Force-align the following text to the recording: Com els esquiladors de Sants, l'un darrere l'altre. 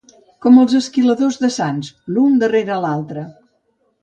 Com 0.45 0.55
els 0.61 0.71
esquiladors 0.79 1.37
de 1.43 1.49
Sants, 1.57 1.91
l'un 2.17 2.41
darrere 2.45 2.79
l'altre. 2.87 3.29